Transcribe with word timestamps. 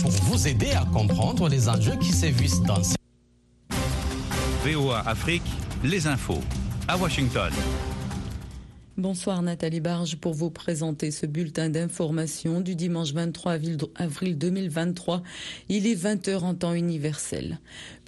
pour 0.00 0.10
vous 0.10 0.46
aider 0.46 0.70
à 0.72 0.84
comprendre 0.92 1.48
les 1.48 1.68
enjeux 1.68 1.96
qui 1.96 2.12
sévissent 2.12 2.62
dans 2.62 2.82
ces... 2.82 2.96
VOA 4.62 5.00
Afrique, 5.00 5.42
les 5.82 6.06
infos 6.06 6.40
à 6.86 6.96
Washington. 6.96 7.52
Bonsoir 8.96 9.42
Nathalie 9.42 9.80
Barge 9.80 10.16
pour 10.16 10.34
vous 10.34 10.50
présenter 10.50 11.10
ce 11.10 11.26
bulletin 11.26 11.68
d'information 11.68 12.60
du 12.60 12.76
dimanche 12.76 13.12
23 13.12 13.58
avril 13.96 14.38
2023. 14.38 15.24
Il 15.68 15.88
est 15.88 16.00
20h 16.00 16.38
en 16.38 16.54
temps 16.54 16.74
universel. 16.74 17.58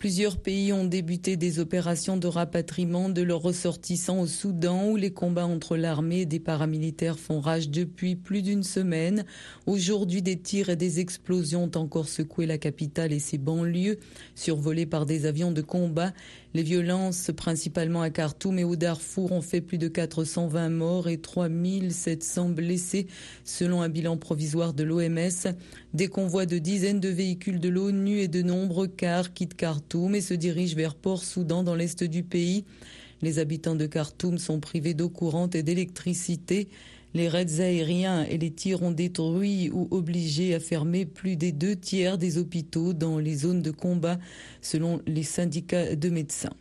Plusieurs 0.06 0.36
pays 0.36 0.72
ont 0.72 0.84
débuté 0.84 1.36
des 1.36 1.58
opérations 1.58 2.16
de 2.16 2.28
rapatriement 2.28 3.08
de 3.08 3.22
leurs 3.22 3.42
ressortissants 3.42 4.20
au 4.20 4.28
Soudan 4.28 4.90
où 4.90 4.94
les 4.94 5.10
combats 5.10 5.46
entre 5.46 5.76
l'armée 5.76 6.20
et 6.20 6.26
des 6.26 6.38
paramilitaires 6.38 7.18
font 7.18 7.40
rage 7.40 7.70
depuis 7.70 8.14
plus 8.14 8.42
d'une 8.42 8.62
semaine. 8.62 9.24
Aujourd'hui, 9.66 10.22
des 10.22 10.38
tirs 10.38 10.68
et 10.68 10.76
des 10.76 11.00
explosions 11.00 11.64
ont 11.64 11.76
encore 11.76 12.08
secoué 12.08 12.46
la 12.46 12.56
capitale 12.56 13.12
et 13.12 13.18
ses 13.18 13.36
banlieues, 13.36 13.98
survolées 14.36 14.86
par 14.86 15.06
des 15.06 15.26
avions 15.26 15.50
de 15.50 15.60
combat. 15.60 16.12
Les 16.54 16.62
violences, 16.62 17.32
principalement 17.36 18.00
à 18.00 18.08
Khartoum 18.08 18.58
et 18.58 18.64
au 18.64 18.76
Darfour, 18.76 19.32
ont 19.32 19.42
fait 19.42 19.60
plus 19.60 19.76
de 19.76 19.88
420 19.88 20.70
morts 20.70 21.08
et 21.08 21.18
3700 21.18 22.50
blessés, 22.50 23.08
selon 23.44 23.82
un 23.82 23.90
bilan 23.90 24.16
provisoire 24.16 24.72
de 24.72 24.84
l'OMS. 24.84 25.52
Des 25.96 26.08
convois 26.08 26.44
de 26.44 26.58
dizaines 26.58 27.00
de 27.00 27.08
véhicules 27.08 27.58
de 27.58 27.70
l'ONU 27.70 28.18
et 28.18 28.28
de 28.28 28.42
nombreux 28.42 28.86
cars 28.86 29.32
quittent 29.32 29.54
Khartoum 29.54 30.14
et 30.14 30.20
se 30.20 30.34
dirigent 30.34 30.76
vers 30.76 30.94
Port-Soudan 30.94 31.62
dans 31.62 31.74
l'est 31.74 32.04
du 32.04 32.22
pays. 32.22 32.66
Les 33.22 33.38
habitants 33.38 33.76
de 33.76 33.86
Khartoum 33.86 34.36
sont 34.36 34.60
privés 34.60 34.92
d'eau 34.92 35.08
courante 35.08 35.54
et 35.54 35.62
d'électricité. 35.62 36.68
Les 37.14 37.30
raids 37.30 37.60
aériens 37.60 38.24
et 38.24 38.36
les 38.36 38.50
tirs 38.50 38.82
ont 38.82 38.90
détruit 38.90 39.70
ou 39.70 39.88
obligé 39.90 40.54
à 40.54 40.60
fermer 40.60 41.06
plus 41.06 41.36
des 41.36 41.52
deux 41.52 41.76
tiers 41.76 42.18
des 42.18 42.36
hôpitaux 42.36 42.92
dans 42.92 43.18
les 43.18 43.34
zones 43.34 43.62
de 43.62 43.70
combat, 43.70 44.18
selon 44.60 45.00
les 45.06 45.22
syndicats 45.22 45.96
de 45.96 46.10
médecins. 46.10 46.52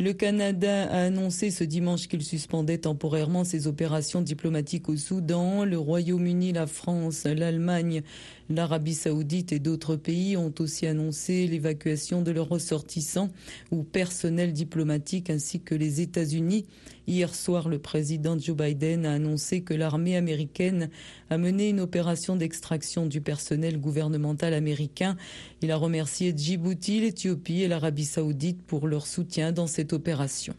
Le 0.00 0.14
Canada 0.14 0.90
a 0.90 1.02
annoncé 1.02 1.50
ce 1.50 1.62
dimanche 1.62 2.08
qu'il 2.08 2.24
suspendait 2.24 2.78
temporairement 2.78 3.44
ses 3.44 3.66
opérations 3.66 4.22
diplomatiques 4.22 4.88
au 4.88 4.96
Soudan. 4.96 5.66
Le 5.66 5.76
Royaume-Uni, 5.76 6.54
la 6.54 6.66
France, 6.66 7.24
l'Allemagne, 7.24 8.00
l'Arabie 8.48 8.94
saoudite 8.94 9.52
et 9.52 9.58
d'autres 9.58 9.96
pays 9.96 10.38
ont 10.38 10.54
aussi 10.58 10.86
annoncé 10.86 11.46
l'évacuation 11.46 12.22
de 12.22 12.30
leurs 12.30 12.48
ressortissants 12.48 13.28
ou 13.72 13.82
personnel 13.82 14.54
diplomatique 14.54 15.28
ainsi 15.28 15.60
que 15.60 15.74
les 15.74 16.00
États-Unis. 16.00 16.64
Hier 17.10 17.34
soir, 17.34 17.68
le 17.68 17.80
président 17.80 18.38
Joe 18.38 18.56
Biden 18.56 19.04
a 19.04 19.14
annoncé 19.14 19.62
que 19.62 19.74
l'armée 19.74 20.16
américaine 20.16 20.90
a 21.28 21.38
mené 21.38 21.68
une 21.68 21.80
opération 21.80 22.36
d'extraction 22.36 23.04
du 23.04 23.20
personnel 23.20 23.80
gouvernemental 23.80 24.54
américain. 24.54 25.16
Il 25.60 25.72
a 25.72 25.76
remercié 25.76 26.32
Djibouti, 26.36 27.00
l'Éthiopie 27.00 27.62
et 27.62 27.66
l'Arabie 27.66 28.04
saoudite 28.04 28.62
pour 28.62 28.86
leur 28.86 29.08
soutien 29.08 29.50
dans 29.50 29.66
cette 29.66 29.92
opération. 29.92 30.54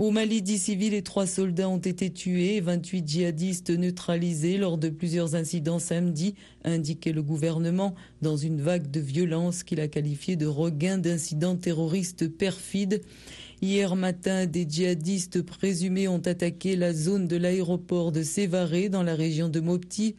Au 0.00 0.10
Mali, 0.10 0.42
dix 0.42 0.58
civils 0.58 0.94
et 0.94 1.02
trois 1.02 1.26
soldats 1.26 1.68
ont 1.68 1.78
été 1.78 2.10
tués 2.10 2.56
et 2.56 2.60
28 2.60 3.06
djihadistes 3.06 3.70
neutralisés 3.70 4.56
lors 4.56 4.76
de 4.76 4.88
plusieurs 4.88 5.36
incidents 5.36 5.78
samedi, 5.78 6.34
a 6.64 6.70
indiqué 6.70 7.12
le 7.12 7.22
gouvernement 7.22 7.94
dans 8.22 8.36
une 8.36 8.60
vague 8.60 8.90
de 8.90 9.00
violence 9.00 9.62
qu'il 9.62 9.80
a 9.80 9.86
qualifiée 9.86 10.34
de 10.34 10.46
regain 10.46 10.98
d'incidents 10.98 11.56
terroristes 11.56 12.28
perfides. 12.28 13.02
Hier 13.60 13.96
matin, 13.96 14.46
des 14.46 14.66
djihadistes 14.68 15.42
présumés 15.42 16.06
ont 16.06 16.22
attaqué 16.24 16.76
la 16.76 16.92
zone 16.92 17.26
de 17.26 17.34
l'aéroport 17.34 18.12
de 18.12 18.22
Sévaré 18.22 18.88
dans 18.88 19.02
la 19.02 19.16
région 19.16 19.48
de 19.48 19.58
Mopti 19.58 20.14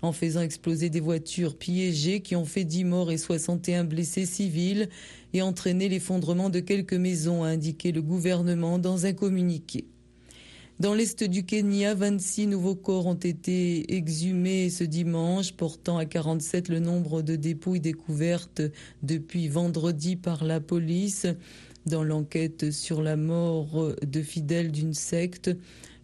en 0.00 0.12
faisant 0.12 0.40
exploser 0.40 0.88
des 0.88 1.00
voitures 1.00 1.58
piégées 1.58 2.20
qui 2.20 2.34
ont 2.34 2.46
fait 2.46 2.64
10 2.64 2.84
morts 2.84 3.12
et 3.12 3.18
61 3.18 3.84
blessés 3.84 4.24
civils 4.24 4.88
et 5.34 5.42
entraîné 5.42 5.90
l'effondrement 5.90 6.48
de 6.48 6.60
quelques 6.60 6.94
maisons, 6.94 7.44
a 7.44 7.48
indiqué 7.48 7.92
le 7.92 8.00
gouvernement 8.00 8.78
dans 8.78 9.04
un 9.04 9.12
communiqué. 9.12 9.84
Dans 10.80 10.94
l'est 10.94 11.24
du 11.24 11.44
Kenya, 11.44 11.92
26 11.94 12.46
nouveaux 12.46 12.76
corps 12.76 13.06
ont 13.06 13.14
été 13.14 13.96
exhumés 13.96 14.70
ce 14.70 14.84
dimanche, 14.84 15.52
portant 15.52 15.98
à 15.98 16.06
47 16.06 16.68
le 16.68 16.78
nombre 16.78 17.20
de 17.20 17.34
dépouilles 17.34 17.80
découvertes 17.80 18.62
depuis 19.02 19.48
vendredi 19.48 20.14
par 20.14 20.44
la 20.44 20.60
police 20.60 21.26
dans 21.86 22.04
l'enquête 22.04 22.70
sur 22.70 23.02
la 23.02 23.16
mort 23.16 23.94
de 24.06 24.22
fidèles 24.22 24.72
d'une 24.72 24.94
secte 24.94 25.50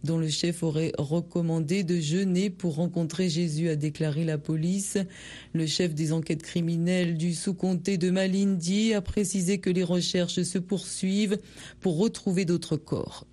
dont 0.05 0.19
le 0.19 0.29
chef 0.29 0.63
aurait 0.63 0.93
recommandé 0.99 1.83
de 1.83 1.99
jeûner 1.99 2.51
pour 2.51 2.77
rencontrer 2.77 3.29
Jésus, 3.29 3.71
a 3.71 3.77
déclaré 3.77 4.25
la 4.25 4.39
police. 4.39 4.99
Le 5.55 5.67
chef 5.67 5.95
des 5.95 6.13
enquêtes 6.13 6.43
criminelles 6.43 7.17
du 7.17 7.35
sous-comté 7.35 7.97
de 7.97 8.11
Malindi 8.11 8.93
a 8.93 9.01
précisé 9.01 9.59
que 9.59 9.71
les 9.71 9.83
recherches 9.83 10.43
se 10.43 10.59
poursuivent 10.59 11.39
pour 11.81 11.99
retrouver 11.99 12.45
d'autres 12.45 12.77
corps. 12.77 13.27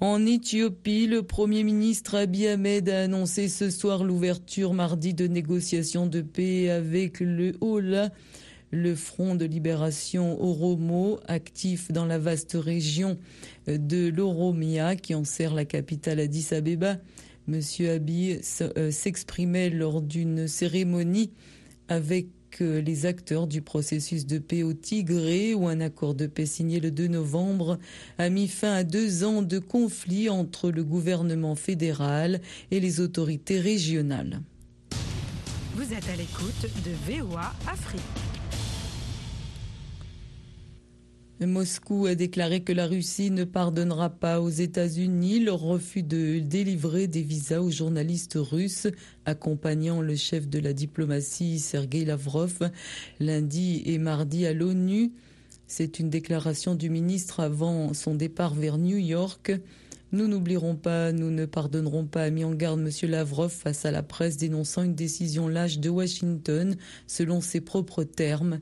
En 0.00 0.26
Éthiopie, 0.26 1.06
le 1.06 1.22
Premier 1.22 1.62
ministre 1.62 2.16
Abiy 2.16 2.48
Ahmed 2.48 2.88
a 2.88 3.04
annoncé 3.04 3.48
ce 3.48 3.70
soir 3.70 4.04
l'ouverture 4.04 4.74
mardi 4.74 5.14
de 5.14 5.26
négociations 5.26 6.06
de 6.06 6.20
paix 6.20 6.70
avec 6.70 7.20
le 7.20 7.54
Hola 7.60 8.10
le 8.76 8.94
Front 8.94 9.34
de 9.34 9.44
libération 9.44 10.40
Oromo, 10.40 11.18
actif 11.26 11.90
dans 11.90 12.04
la 12.04 12.18
vaste 12.18 12.56
région 12.60 13.18
de 13.66 14.08
l'Oromia 14.08 14.96
qui 14.96 15.14
enserre 15.14 15.54
la 15.54 15.64
capitale 15.64 16.20
Addis 16.20 16.48
Abeba. 16.52 16.98
Monsieur 17.46 17.92
Abiy 17.92 18.40
euh, 18.60 18.90
s'exprimait 18.90 19.70
lors 19.70 20.02
d'une 20.02 20.48
cérémonie 20.48 21.30
avec 21.88 22.26
euh, 22.60 22.80
les 22.80 23.06
acteurs 23.06 23.46
du 23.46 23.62
processus 23.62 24.26
de 24.26 24.38
paix 24.38 24.62
au 24.62 24.72
Tigré 24.72 25.54
où 25.54 25.68
un 25.68 25.80
accord 25.80 26.14
de 26.14 26.26
paix 26.26 26.46
signé 26.46 26.80
le 26.80 26.90
2 26.90 27.06
novembre 27.06 27.78
a 28.18 28.28
mis 28.28 28.48
fin 28.48 28.72
à 28.72 28.84
deux 28.84 29.24
ans 29.24 29.42
de 29.42 29.58
conflit 29.58 30.28
entre 30.28 30.70
le 30.70 30.84
gouvernement 30.84 31.54
fédéral 31.54 32.40
et 32.70 32.80
les 32.80 33.00
autorités 33.00 33.60
régionales. 33.60 34.40
Vous 35.76 35.92
êtes 35.92 36.08
à 36.08 36.16
l'écoute 36.16 36.66
de 36.84 37.12
VOA 37.12 37.54
Afrique. 37.68 38.25
Moscou 41.44 42.06
a 42.06 42.14
déclaré 42.14 42.62
que 42.62 42.72
la 42.72 42.86
Russie 42.86 43.30
ne 43.30 43.44
pardonnera 43.44 44.08
pas 44.08 44.40
aux 44.40 44.48
États-Unis 44.48 45.40
leur 45.40 45.60
refus 45.60 46.02
de 46.02 46.38
délivrer 46.38 47.08
des 47.08 47.20
visas 47.20 47.60
aux 47.60 47.70
journalistes 47.70 48.38
russes 48.40 48.88
accompagnant 49.26 50.00
le 50.00 50.16
chef 50.16 50.48
de 50.48 50.58
la 50.58 50.72
diplomatie 50.72 51.58
Sergei 51.58 52.06
Lavrov 52.06 52.70
lundi 53.20 53.82
et 53.84 53.98
mardi 53.98 54.46
à 54.46 54.54
l'ONU. 54.54 55.12
C'est 55.66 55.98
une 55.98 56.08
déclaration 56.08 56.74
du 56.74 56.88
ministre 56.88 57.40
avant 57.40 57.92
son 57.92 58.14
départ 58.14 58.54
vers 58.54 58.78
New 58.78 58.96
York. 58.96 59.52
Nous 60.12 60.28
n'oublierons 60.28 60.76
pas, 60.76 61.12
nous 61.12 61.30
ne 61.30 61.44
pardonnerons 61.44 62.06
pas, 62.06 62.22
a 62.22 62.30
mis 62.30 62.44
en 62.44 62.54
garde 62.54 62.80
M. 62.80 63.10
Lavrov 63.10 63.50
face 63.50 63.84
à 63.84 63.90
la 63.90 64.02
presse 64.02 64.38
dénonçant 64.38 64.84
une 64.84 64.94
décision 64.94 65.48
lâche 65.48 65.80
de 65.80 65.90
Washington 65.90 66.76
selon 67.06 67.42
ses 67.42 67.60
propres 67.60 68.04
termes. 68.04 68.60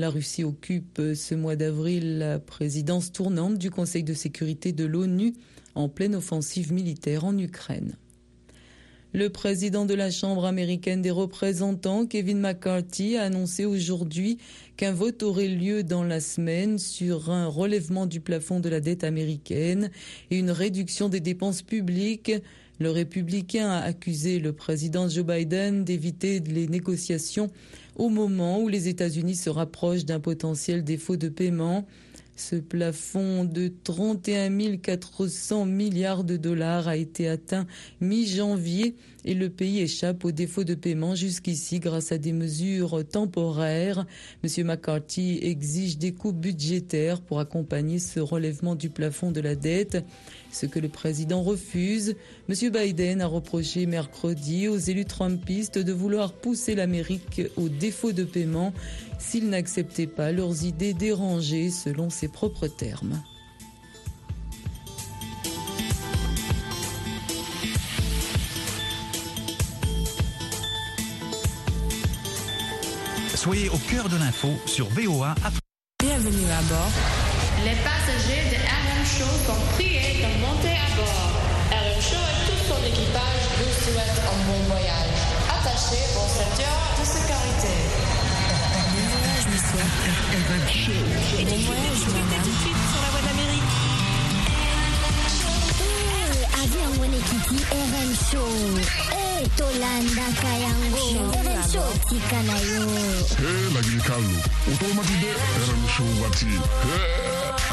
La 0.00 0.08
Russie 0.08 0.44
occupe 0.44 0.98
euh, 0.98 1.14
ce 1.14 1.34
mois 1.34 1.56
d'avril 1.56 2.16
la 2.16 2.38
présidence 2.38 3.12
tournante 3.12 3.58
du 3.58 3.70
Conseil 3.70 4.02
de 4.02 4.14
sécurité 4.14 4.72
de 4.72 4.86
l'ONU 4.86 5.34
en 5.74 5.90
pleine 5.90 6.14
offensive 6.14 6.72
militaire 6.72 7.26
en 7.26 7.36
Ukraine. 7.36 7.98
Le 9.12 9.28
président 9.28 9.84
de 9.84 9.92
la 9.92 10.10
Chambre 10.10 10.46
américaine 10.46 11.02
des 11.02 11.10
représentants, 11.10 12.06
Kevin 12.06 12.40
McCarthy, 12.40 13.18
a 13.18 13.24
annoncé 13.24 13.66
aujourd'hui 13.66 14.38
qu'un 14.78 14.94
vote 14.94 15.22
aurait 15.22 15.48
lieu 15.48 15.82
dans 15.82 16.02
la 16.02 16.20
semaine 16.20 16.78
sur 16.78 17.30
un 17.30 17.46
relèvement 17.46 18.06
du 18.06 18.22
plafond 18.22 18.58
de 18.58 18.70
la 18.70 18.80
dette 18.80 19.04
américaine 19.04 19.90
et 20.30 20.38
une 20.38 20.50
réduction 20.50 21.10
des 21.10 21.20
dépenses 21.20 21.60
publiques 21.60 22.32
le 22.80 22.90
républicain 22.90 23.68
a 23.68 23.80
accusé 23.80 24.38
le 24.38 24.54
président 24.54 25.06
Joe 25.06 25.24
Biden 25.24 25.84
d'éviter 25.84 26.40
les 26.40 26.66
négociations 26.66 27.50
au 28.00 28.08
moment 28.08 28.58
où 28.58 28.68
les 28.68 28.88
États-Unis 28.88 29.36
se 29.36 29.50
rapprochent 29.50 30.06
d'un 30.06 30.20
potentiel 30.20 30.82
défaut 30.82 31.16
de 31.16 31.28
paiement. 31.28 31.86
Ce 32.34 32.56
plafond 32.56 33.44
de 33.44 33.70
31 33.84 34.78
400 34.78 35.66
milliards 35.66 36.24
de 36.24 36.38
dollars 36.38 36.88
a 36.88 36.96
été 36.96 37.28
atteint 37.28 37.66
mi-janvier 38.00 38.96
et 39.24 39.34
le 39.34 39.50
pays 39.50 39.80
échappe 39.80 40.24
au 40.24 40.32
défaut 40.32 40.64
de 40.64 40.74
paiement 40.74 41.14
jusqu'ici 41.14 41.80
grâce 41.80 42.12
à 42.12 42.18
des 42.18 42.32
mesures 42.32 43.06
temporaires. 43.06 44.06
M. 44.42 44.66
McCarthy 44.66 45.38
exige 45.42 45.98
des 45.98 46.12
coupes 46.12 46.40
budgétaires 46.40 47.20
pour 47.20 47.40
accompagner 47.40 47.98
ce 47.98 48.20
relèvement 48.20 48.74
du 48.74 48.88
plafond 48.88 49.30
de 49.30 49.40
la 49.40 49.54
dette, 49.54 50.04
ce 50.52 50.66
que 50.66 50.78
le 50.78 50.88
président 50.88 51.42
refuse. 51.42 52.16
M. 52.48 52.70
Biden 52.70 53.20
a 53.20 53.26
reproché 53.26 53.86
mercredi 53.86 54.68
aux 54.68 54.78
élus 54.78 55.04
trumpistes 55.04 55.78
de 55.78 55.92
vouloir 55.92 56.32
pousser 56.32 56.74
l'Amérique 56.74 57.42
au 57.56 57.68
défaut 57.68 58.12
de 58.12 58.24
paiement 58.24 58.72
s'ils 59.18 59.48
n'acceptaient 59.48 60.06
pas 60.06 60.32
leurs 60.32 60.64
idées 60.64 60.94
dérangées 60.94 61.70
selon 61.70 62.10
ses 62.10 62.28
propres 62.28 62.68
termes. 62.68 63.22
Soyez 73.40 73.70
au 73.70 73.78
cœur 73.88 74.06
de 74.10 74.18
l'info 74.18 74.50
sur 74.66 74.86
VOA 74.90 75.30
Afrique. 75.42 75.64
Bienvenue 75.98 76.44
à 76.52 76.60
bord. 76.68 76.92
Les 77.64 77.72
passagers 77.80 78.44
de 78.52 78.56
RM 78.60 79.00
Show 79.08 79.32
sont 79.48 79.56
priés 79.72 80.20
de 80.20 80.28
monter 80.44 80.76
à 80.76 80.88
bord. 80.94 81.32
RM 81.72 82.02
Show 82.04 82.20
et 82.20 82.36
tout 82.44 82.60
son 82.68 82.76
équipage 82.84 83.40
vous 83.56 83.72
souhaitent 83.80 84.20
un 84.28 84.38
bon 84.44 84.60
voyage. 84.68 85.20
Attachez 85.56 86.04
vos 86.12 86.28
ceintures 86.28 86.84
de 87.00 87.04
sécurité. 87.08 87.72
Bon 88.92 89.08
voyage, 89.08 89.46
monsieur. 89.48 89.88
RM 90.36 90.68
Show. 90.68 91.00
Bon 91.48 91.60
voyage, 91.64 92.04
madame. 92.12 92.44
Tout 92.44 92.50
de 92.50 92.60
suite 92.60 92.82
sur 92.92 93.00
la 93.00 93.08
voie 93.08 93.24
d'Amérique. 93.24 93.72
Eh, 95.80 96.44
avion 96.60 96.92
wene 97.00 97.20
kiki 97.24 97.64
RM 97.72 98.12
show. 98.28 99.19
tolanda 99.56 100.26
ka 100.40 100.52
yango 100.64 100.98
even 101.16 101.62
so 101.62 101.82
tika 102.08 102.40
na 102.42 102.56
yo 102.60 102.84
he 103.40 103.50
lagili 103.74 104.00
ka 104.04 104.16
lo 104.16 104.38
o 104.68 104.72
tolomati 104.80 105.14
de 105.22 105.30
rmshow 105.68 106.10
wati 106.22 106.50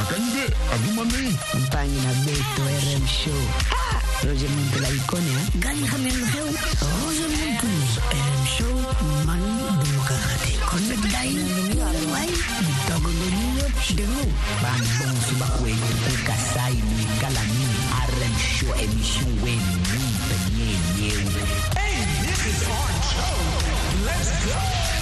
akanyi 0.01 0.29
de 0.35 0.45
aduma 0.73 1.03
nei 1.11 1.33
mpangi 1.61 1.99
na 2.05 2.11
beto 2.25 2.63
rmshow 2.85 3.41
roger 4.23 4.49
muntu 4.49 4.79
la 4.79 4.89
ikonia 4.89 5.39
eh? 5.41 5.47
gali 5.59 5.83
hamemheu 5.85 6.47
roger 7.03 7.29
muntu 7.35 7.67
rmshow 8.11 8.75
man 9.25 9.41
dumukakati 9.81 10.53
konnek 10.69 11.01
dainwai 11.11 12.31
dogodoniyo 12.89 13.65
denu 13.95 14.23
bandong 14.63 15.17
subakwe 15.29 15.71
kuka 16.05 16.35
sai 16.53 16.73
ni. 16.75 17.07
Galani 17.21 17.67
rmshow 18.09 18.71
emission 18.83 19.31
wenu 19.43 19.76
Let's 24.05 24.45
go. 24.45 24.96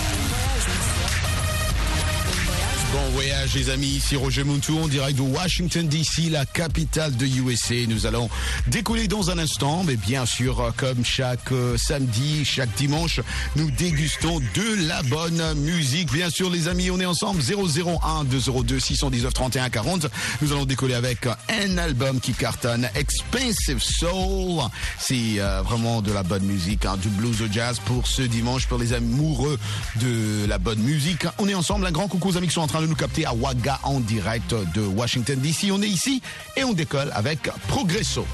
Bon 2.96 3.10
voyage 3.12 3.54
les 3.56 3.70
amis, 3.72 3.88
ici 3.88 4.16
Roger 4.16 4.46
Muntou 4.46 4.80
en 4.80 4.88
direct 4.88 5.18
de 5.18 5.22
Washington 5.22 5.86
DC, 5.86 6.30
la 6.32 6.46
capitale 6.46 7.14
de 7.18 7.26
USA. 7.26 7.76
Nous 7.90 8.06
allons 8.06 8.30
décoller 8.68 9.10
dans 9.10 9.30
un 9.30 9.38
instant, 9.38 9.84
mais 9.84 9.98
bien 9.98 10.26
sûr, 10.26 10.72
comme 10.78 11.04
chaque 11.04 11.52
euh, 11.52 11.76
samedi, 11.76 12.46
chaque 12.46 12.74
dimanche, 12.76 13.20
nous 13.58 13.70
dégustons 13.70 14.40
de 14.40 14.88
la 14.88 15.04
bonne 15.04 15.56
musique. 15.56 16.10
Bien 16.14 16.30
sûr 16.30 16.50
les 16.50 16.70
amis, 16.70 16.90
on 16.90 16.98
est 17.02 17.06
ensemble 17.06 17.42
001 17.42 18.24
202 18.24 18.80
619 18.80 19.34
31 19.34 19.70
40. 19.70 20.08
Nous 20.42 20.54
allons 20.54 20.66
décoller 20.66 20.94
avec 20.94 21.28
un 21.50 21.78
album 21.78 22.22
qui 22.22 22.32
cartonne, 22.32 22.88
Expensive 22.96 23.84
Soul. 23.84 24.64
C'est 25.00 25.40
euh, 25.40 25.62
vraiment 25.64 26.02
de 26.02 26.14
la 26.14 26.24
bonne 26.24 26.44
musique, 26.44 26.86
hein, 26.86 26.96
du 26.96 27.10
blues 27.10 27.42
au 27.42 27.52
jazz 27.52 27.78
pour 27.84 28.08
ce 28.08 28.22
dimanche, 28.22 28.68
pour 28.68 28.78
les 28.78 28.94
amoureux 28.94 29.60
de 29.98 30.46
la 30.48 30.60
bonne 30.60 30.80
musique. 30.80 31.26
On 31.40 31.50
est 31.50 31.56
ensemble, 31.56 31.86
un 31.88 31.92
grand 31.92 32.08
coucou 32.08 32.30
aux 32.30 32.38
amis 32.38 32.48
qui 32.48 32.54
sont 32.54 32.62
en 32.62 32.68
train 32.68 32.82
de 32.82 32.85
nous 32.88 32.96
capter 32.96 33.26
à 33.26 33.34
Waga 33.34 33.80
en 33.84 34.00
direct 34.00 34.54
de 34.74 34.82
Washington 34.82 35.40
DC. 35.40 35.72
On 35.72 35.82
est 35.82 35.90
ici 35.90 36.22
et 36.56 36.64
on 36.64 36.74
décolle 36.74 37.12
avec 37.14 37.50
Progresso. 37.68 38.26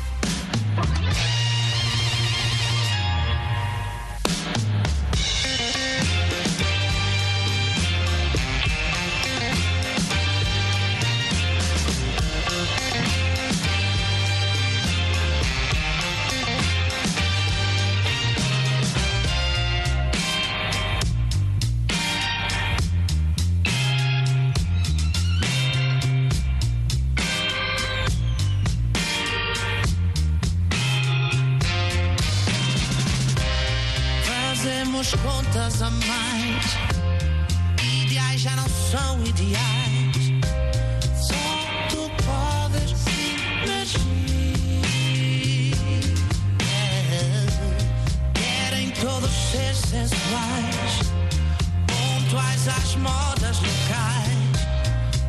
Às 52.67 52.95
modas 52.95 53.57
locais. 53.57 54.37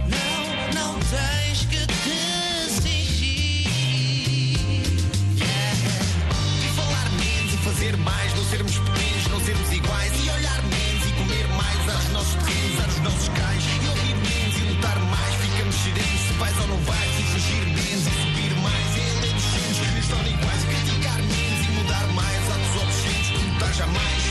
Não, 0.07 0.45
não 0.75 1.01
tens 1.01 1.65
que 1.65 1.87
te 1.87 2.83
fingir. 2.83 3.69
E 6.63 6.69
falar 6.77 7.09
menos 7.13 7.55
e 7.55 7.57
fazer 7.57 7.97
mais, 7.97 8.35
não 8.35 8.45
sermos 8.45 8.77
pequenos, 8.77 9.27
não 9.31 9.41
sermos 9.41 9.73
iguais. 9.73 10.13
E 10.23 10.29
olhar 10.29 10.63
menos 10.65 11.07
e 11.09 11.13
comer 11.13 11.49
mais 11.57 11.89
aos 11.89 12.09
nossos 12.11 12.35
terrenos, 12.35 12.85
aos 12.85 12.99
nossos 13.01 13.29
cais. 13.31 13.65
E 13.83 13.89
ouvir 13.89 14.15
menos 14.15 14.57
e 14.59 14.75
lutar 14.75 14.99
mais, 14.99 15.35
ficamos 15.37 15.75
serenos 15.75 16.21
se 16.21 16.33
vais 16.35 16.59
ou 16.59 16.67
não 16.69 16.77
vais. 16.85 17.19
E 17.19 17.23
fugir 17.23 17.65
menos 17.65 18.07
e 18.07 18.11
subir 18.11 18.55
mais. 18.61 18.95
E 18.95 19.33
dos 19.33 19.43
centros 19.43 19.89
que 19.89 20.01
estão 20.01 20.21
iguais. 20.21 20.65
Criticar 20.65 21.17
menos 21.17 21.67
e 21.67 21.71
mudar 21.73 22.07
mais. 22.09 22.51
Atos 22.51 22.83
obscenos 22.83 23.31
lutar 23.41 23.73
jamais. 23.73 24.22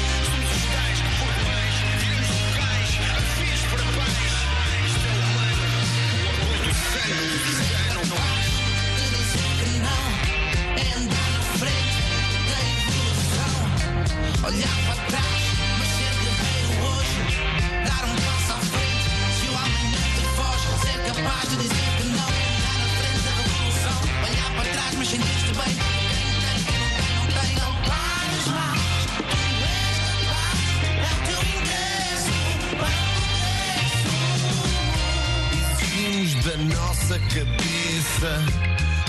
Cabeça 38.22 38.44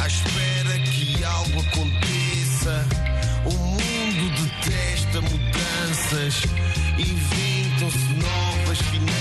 à 0.02 0.06
espera 0.06 0.78
que 0.78 1.22
algo 1.24 1.60
aconteça. 1.60 2.86
O 3.44 3.52
mundo 3.52 4.30
detesta 4.40 5.20
mudanças, 5.20 6.42
inventam-se 6.98 8.14
novas 8.14 8.78
finanças. 8.78 9.11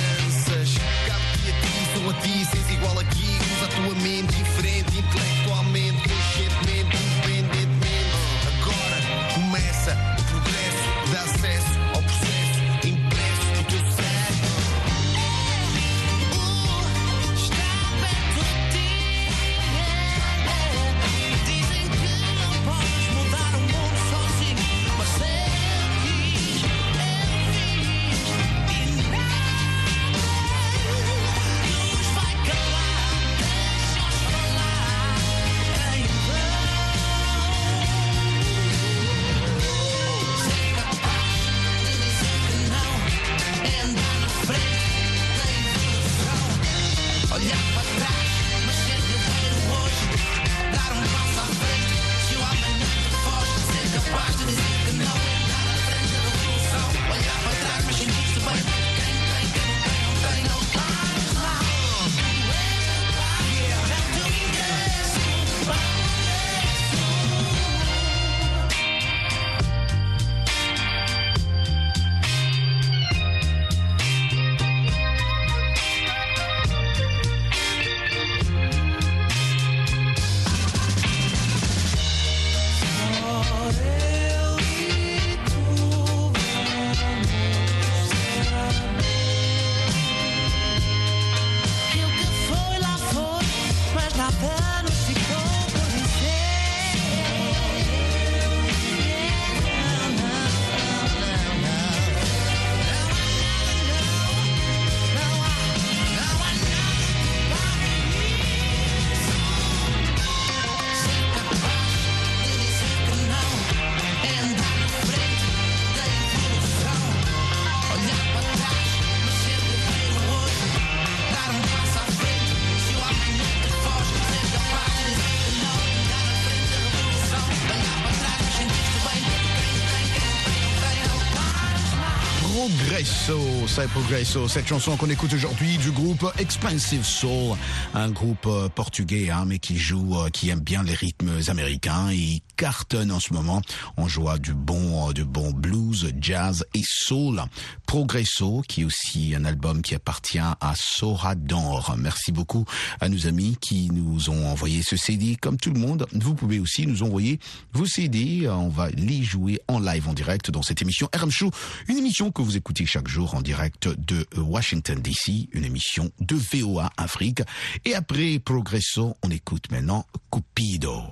Progresso, 133.74 134.50
cette 134.50 134.68
chanson 134.68 134.98
qu'on 134.98 135.10
écoute 135.10 135.32
aujourd'hui 135.34 135.78
du 135.78 135.92
groupe 135.92 136.30
Expensive 136.38 137.06
Soul, 137.06 137.56
un 137.94 138.10
groupe 138.10 138.46
euh, 138.46 138.68
portugais 138.68 139.30
hein, 139.30 139.46
mais 139.48 139.60
qui 139.60 139.78
joue, 139.78 140.20
euh, 140.20 140.30
qui 140.30 140.50
aime 140.50 140.60
bien 140.60 140.84
les 140.84 140.94
rythmes 140.94 141.40
américains 141.48 142.10
et 142.10 142.42
cartonne 142.58 143.14
en 143.14 143.22
ce 143.22 143.34
moment. 143.34 143.62
On 143.96 144.10
joue 144.10 144.28
du 144.40 144.54
bon, 144.54 145.10
euh, 145.10 145.14
du 145.14 145.24
bon 145.24 145.52
blues, 145.52 146.12
jazz 146.20 146.66
et 146.74 146.82
soul. 146.86 147.42
Progresso, 147.86 148.62
qui 148.68 148.82
est 148.82 148.84
aussi 148.84 149.34
un 149.36 149.46
album 149.46 149.82
qui 149.82 149.96
appartient 149.96 150.40
à 150.40 150.74
Sora 150.76 151.36
d'Or. 151.36 151.96
Merci 151.98 152.34
beaucoup 152.34 152.66
à 153.00 153.08
nos 153.08 153.26
amis 153.26 153.58
qui 153.62 153.90
nous 153.92 154.30
ont 154.30 154.48
envoyé 154.48 154.84
ce 154.84 154.98
CD. 154.98 155.38
Comme 155.40 155.58
tout 155.58 155.72
le 155.72 155.80
monde, 155.80 156.08
vous 156.12 156.36
pouvez 156.36 156.60
aussi 156.60 156.88
nous 156.88 157.04
envoyer 157.04 157.40
vos 157.74 157.86
CD. 157.86 158.50
On 158.50 158.70
va 158.70 158.90
les 158.90 159.24
jouer 159.24 159.62
en 159.70 159.80
live, 159.80 160.10
en 160.10 160.14
direct 160.14 160.52
dans 160.52 160.62
cette 160.62 160.82
émission 160.82 161.10
RM 161.16 161.32
Show, 161.32 161.52
une 161.88 161.98
émission 161.98 162.32
que 162.32 162.42
vous 162.42 162.58
écoutez 162.58 162.86
chaque 162.86 163.08
jour 163.08 163.34
en 163.34 163.42
direct 163.42 163.61
de 163.70 164.26
Washington 164.38 165.00
DC, 165.00 165.50
une 165.54 165.66
émission 165.66 166.12
de 166.20 166.36
VOA 166.36 166.90
Afrique. 166.98 167.42
Et 167.86 167.96
après 167.96 168.40
Progresso, 168.40 169.16
on 169.24 169.30
écoute 169.30 169.72
maintenant 169.72 170.06
Cupido. 170.32 171.04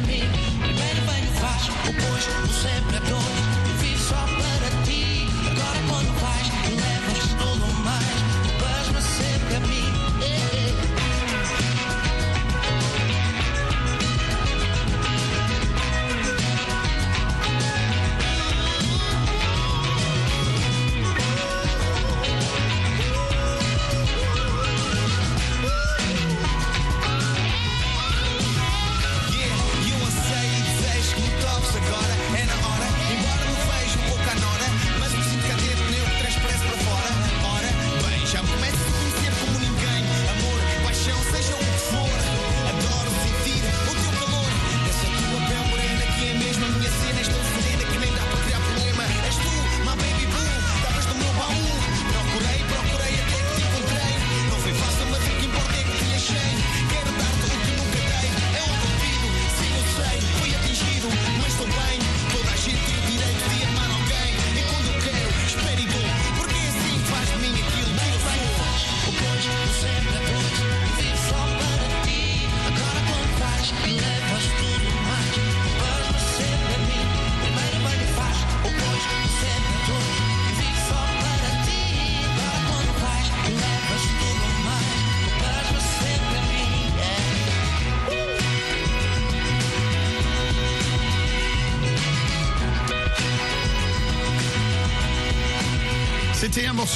de 0.00 0.06
mim. 0.06 0.30
Primeiro 0.60 1.00
vem 1.06 1.24
o 1.24 1.32
faz, 1.40 1.66
depois 1.84 2.26
o 2.26 2.48
sempre 2.52 2.96
a 2.96 3.00
dor. 3.00 3.37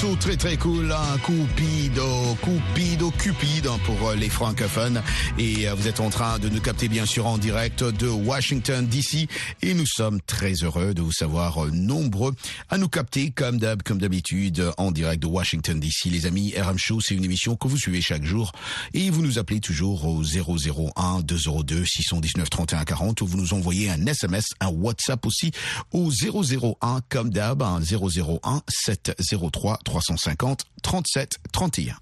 Morceau 0.03 0.17
très 0.17 0.37
très 0.37 0.57
cool, 0.57 0.91
un 0.91 1.19
Cupido, 1.19 2.37
Cupido, 2.43 3.11
Cupid 3.11 3.67
hein, 3.67 3.79
pour 3.85 4.09
euh, 4.09 4.15
les 4.15 4.29
francophones. 4.29 5.03
Et 5.39 5.69
euh, 5.69 5.75
vous 5.75 5.87
êtes 5.87 6.01
en 6.01 6.11
train 6.11 6.39
de 6.39 6.49
nous 6.49 6.61
capter 6.61 6.89
bien 6.89 7.07
sûr 7.07 7.27
en 7.27 7.39
direct 7.39 7.85
de 7.85 8.09
Washington 8.09 8.87
DC. 8.87 9.29
Et 9.63 9.75
nous 9.75 9.87
sommes 9.87 10.21
très 10.23 10.55
heureux 10.55 10.95
de 10.95 11.03
vous 11.03 11.13
savoir 11.13 11.65
euh, 11.65 11.71
nombreux 11.71 12.35
à 12.69 12.79
nous 12.79 12.89
capter 12.89 13.31
comme 13.31 13.59
d'hab, 13.59 13.83
comme 13.83 13.99
d'habitude 13.99 14.65
en 14.77 14.91
direct 14.91 15.23
de 15.23 15.27
Washington 15.27 15.79
DC. 15.79 16.07
Les 16.07 16.27
amis, 16.27 16.55
RM 16.57 16.79
Show, 16.79 17.01
c'est 17.01 17.15
une 17.15 17.25
émission 17.25 17.57
que 17.57 17.69
vous 17.69 17.79
suivez 17.79 18.01
chaque 18.01 18.25
jour. 18.25 18.53
Et 18.95 19.11
vous 19.11 19.23
nous 19.23 19.39
appelez 19.39 19.61
toujours 19.61 20.07
au 20.07 20.23
001 20.23 21.21
202 21.23 21.85
619 21.85 22.51
31 22.51 22.85
40 22.85 23.21
ou 23.21 23.27
vous 23.27 23.37
nous 23.37 23.55
envoyez 23.55 23.91
un 23.91 24.05
SMS, 24.07 24.47
un 24.61 24.69
WhatsApp 24.69 25.25
aussi 25.27 25.53
au 25.93 26.11
001 26.11 27.01
comme 27.09 27.31
d'hab, 27.31 27.63
un 27.63 27.81
001 27.81 28.63
703 28.69 29.79
350 29.93 30.65
37 30.81 31.39
31. 31.53 31.95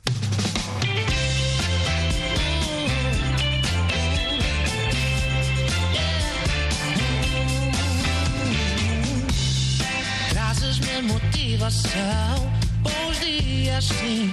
Trazes-me 10.30 11.02
motivação, 11.02 12.52
bons 12.80 13.18
dias 13.18 13.86
sim, 13.86 14.32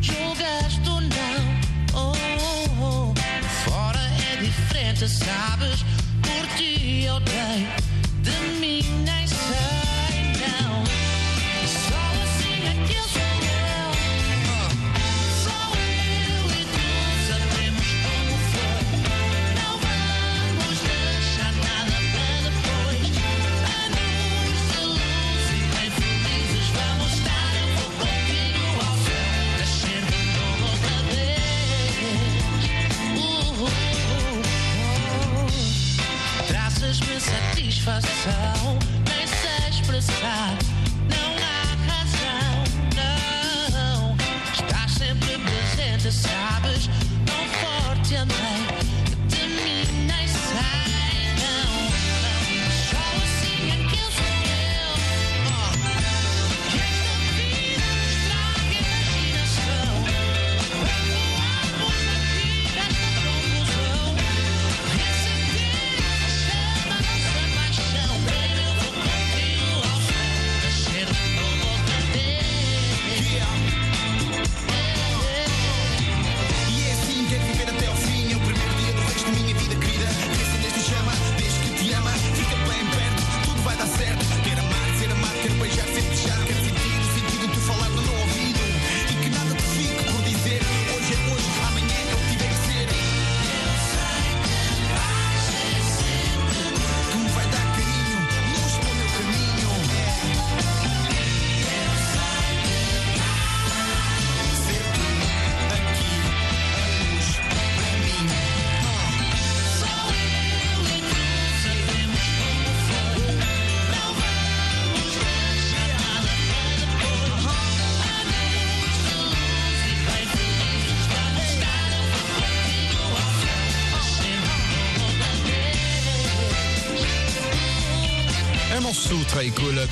julgaste 0.00 0.88
ou 0.88 1.00
não. 1.00 1.10
Oh, 1.94 2.12
oh, 2.40 3.12
oh. 3.12 3.14
Fora 3.64 4.00
é 4.32 4.36
diferente, 4.42 5.08
sabes? 5.08 5.84
Por 6.22 6.46
ti 6.56 7.04
eu 7.04 7.20
de 7.20 8.55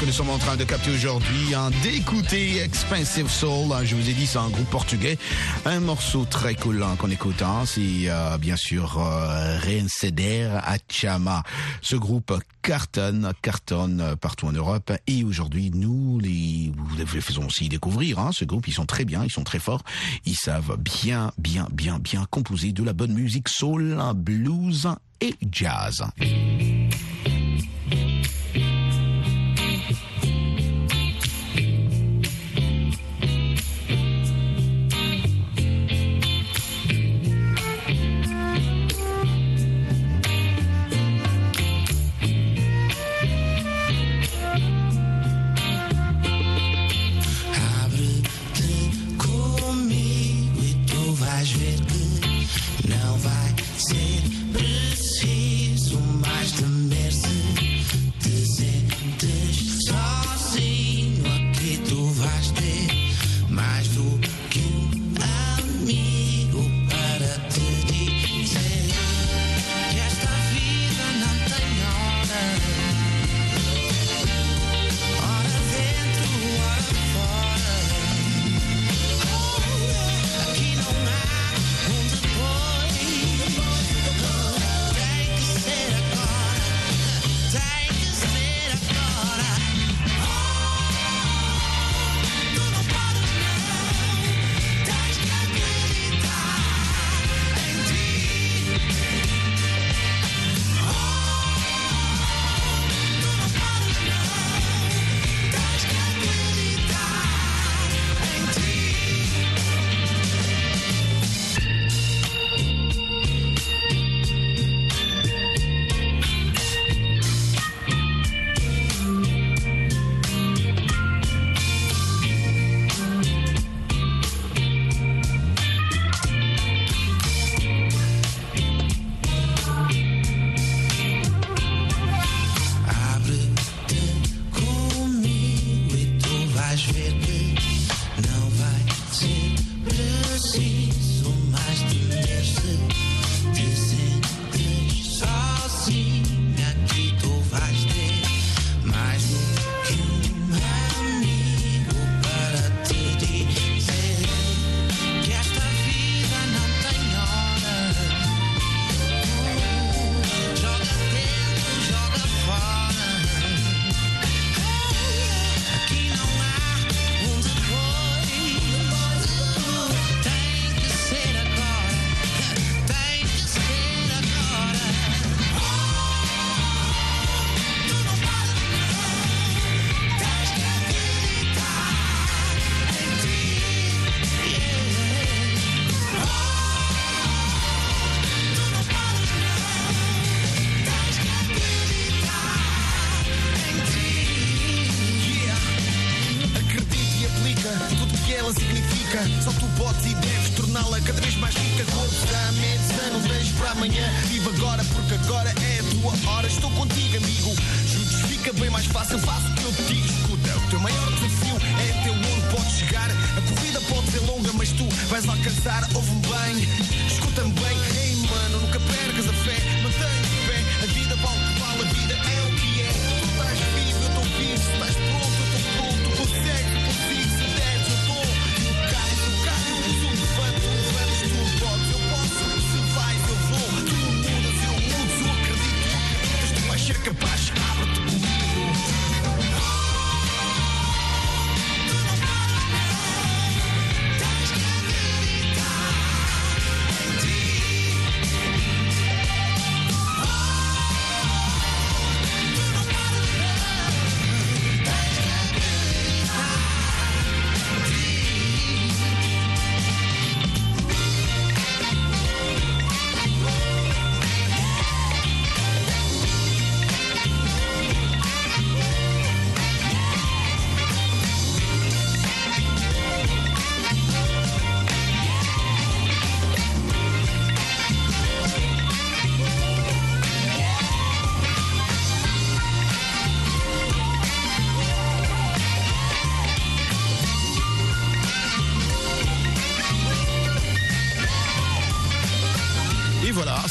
nous 0.07 0.13
sommes 0.13 0.31
en 0.31 0.39
train 0.39 0.57
de 0.57 0.65
capter 0.65 0.91
aujourd'hui, 0.91 1.55
hein, 1.55 1.71
d'écouter 1.83 2.59
Expensive 2.59 3.31
Soul. 3.31 3.73
Hein, 3.73 3.85
je 3.85 3.95
vous 3.95 4.11
ai 4.11 4.13
dit, 4.13 4.27
c'est 4.27 4.39
un 4.39 4.51
groupe 4.51 4.69
portugais. 4.69 5.17
Un 5.65 5.81
morceau 5.81 6.27
très 6.27 6.55
cool 6.55 6.83
hein, 6.83 6.97
qu'on 6.99 7.11
écoute, 7.11 7.41
hein, 7.41 7.63
c'est 7.65 8.09
euh, 8.09 8.37
bien 8.37 8.57
sûr 8.57 8.99
euh, 8.99 9.59
Reinceder 9.59 10.51
à 10.63 10.77
Chama. 10.89 11.43
Ce 11.81 11.97
groupe 11.97 12.35
cartonne, 12.61 13.33
cartonne 13.41 14.15
partout 14.21 14.47
en 14.47 14.53
Europe. 14.53 14.93
Et 15.07 15.25
aujourd'hui, 15.25 15.71
nous 15.73 16.19
les, 16.19 16.73
vous 16.77 16.97
les 16.97 17.07
faisons 17.07 17.47
aussi 17.47 17.69
découvrir 17.69 18.19
hein, 18.19 18.31
ce 18.33 18.45
groupe. 18.45 18.69
Ils 18.69 18.75
sont 18.75 18.87
très 18.87 19.05
bien, 19.05 19.25
ils 19.25 19.33
sont 19.33 19.45
très 19.45 19.59
forts. 19.59 19.85
Ils 20.27 20.37
savent 20.37 20.77
bien, 20.77 21.33
bien, 21.39 21.67
bien, 21.73 21.99
bien 21.99 22.27
composer 22.31 22.73
de 22.73 22.83
la 22.83 22.93
bonne 22.93 23.15
musique 23.15 23.49
soul, 23.49 23.97
blues 24.15 24.89
et 25.21 25.35
jazz. 25.51 26.05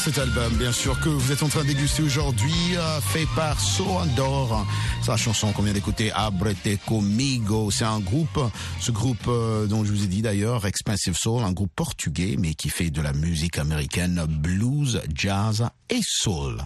Cet 0.04 0.18
album, 0.18 0.52
bien 0.58 0.70
sûr, 0.70 1.00
que 1.00 1.08
vous 1.08 1.32
êtes 1.32 1.42
en 1.42 1.48
train 1.48 1.62
de 1.62 1.68
déguster 1.68 2.02
aujourd'hui, 2.02 2.52
euh, 2.76 3.00
fait 3.00 3.26
par 3.34 3.58
Soandor. 3.58 4.66
C'est 5.00 5.10
la 5.10 5.16
chanson 5.16 5.50
qu'on 5.52 5.62
vient 5.62 5.72
d'écouter, 5.72 6.12
Abrete 6.12 6.78
Comigo. 6.84 7.70
C'est 7.70 7.86
un 7.86 8.00
groupe, 8.00 8.38
ce 8.80 8.92
groupe 8.92 9.26
euh, 9.28 9.66
dont 9.66 9.82
je 9.82 9.90
vous 9.90 10.04
ai 10.04 10.06
dit 10.06 10.20
d'ailleurs, 10.20 10.66
Expensive 10.66 11.16
Soul, 11.16 11.42
un 11.42 11.52
groupe 11.52 11.70
portugais, 11.74 12.36
mais 12.38 12.52
qui 12.52 12.68
fait 12.68 12.90
de 12.90 13.00
la 13.00 13.14
musique 13.14 13.56
américaine, 13.56 14.26
blues, 14.28 15.00
jazz 15.14 15.66
et 15.88 16.00
soul. 16.02 16.58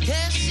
Cause 0.00 0.43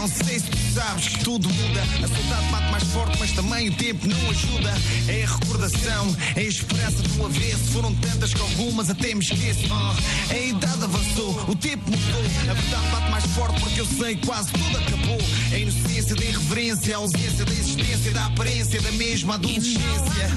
Não 0.00 0.08
sei 0.08 0.38
se 0.38 0.46
tu 0.46 0.56
sabes 0.72 1.08
que 1.08 1.22
tudo 1.22 1.46
muda. 1.50 1.82
A 1.82 2.08
saudade 2.08 2.50
bate 2.50 2.70
mais 2.70 2.84
forte, 2.84 3.18
mas 3.18 3.32
também 3.32 3.68
o 3.68 3.74
tempo 3.74 4.06
não 4.08 4.30
ajuda. 4.30 4.72
É 5.06 5.24
a 5.24 5.26
recordação, 5.26 6.16
é 6.36 6.40
a 6.40 6.42
esperança 6.42 7.02
do 7.02 7.26
avesso. 7.26 7.64
Foram 7.64 7.94
tantas 7.96 8.32
que 8.32 8.40
algumas 8.40 8.88
até 8.88 9.14
me 9.14 9.20
esqueço. 9.20 9.66
Ah, 9.70 9.94
a 10.30 10.38
idade 10.38 10.84
avançou, 10.84 11.44
o 11.46 11.54
tempo 11.54 11.82
mudou. 11.90 12.22
A 12.48 12.54
verdade 12.54 12.88
bate 12.90 13.10
mais 13.10 13.26
forte 13.26 13.60
porque 13.60 13.78
eu 13.82 13.84
sei 13.84 14.16
que 14.16 14.26
quase 14.26 14.50
tudo 14.52 14.78
acabou. 14.78 15.18
A 15.52 15.58
inocência 15.58 16.16
da 16.16 16.24
irreverência, 16.24 16.94
a 16.94 16.98
ausência 16.98 17.44
da 17.44 17.52
existência, 17.52 18.10
da 18.12 18.24
aparência 18.24 18.80
da 18.80 18.92
mesma 18.92 19.34
adolescência. 19.34 20.30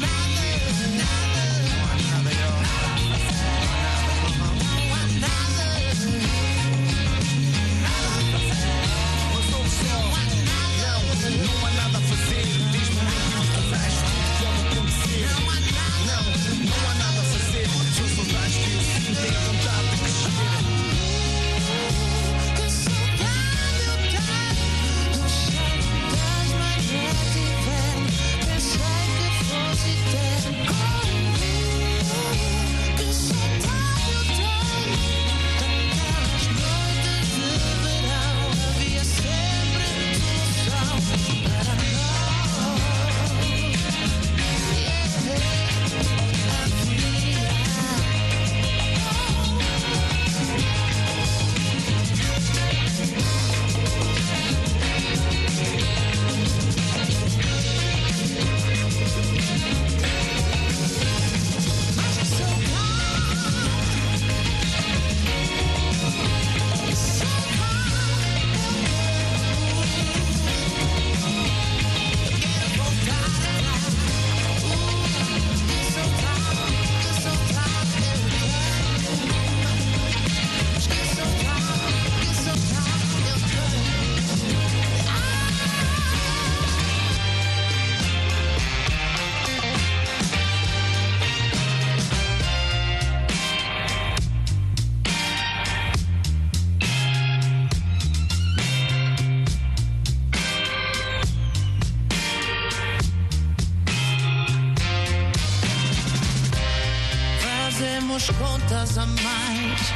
Contas 108.31 108.97
a 108.97 109.05
mais. 109.05 109.93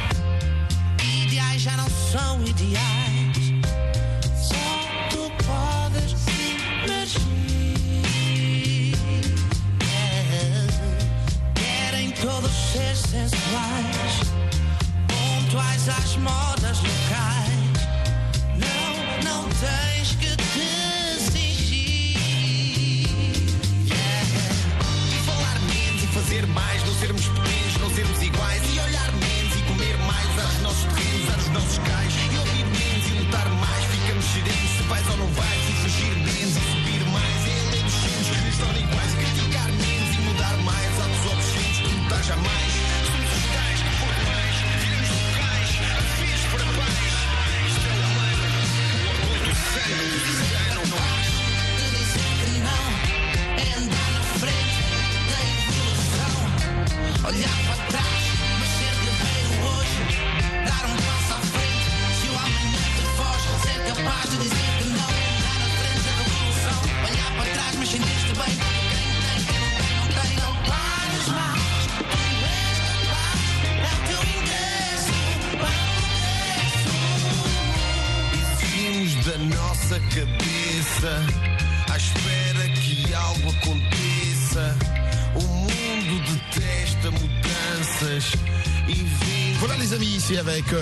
Ideais 1.24 1.62
já 1.62 1.76
não 1.76 1.88
são 1.88 2.42
ideais. 2.42 3.07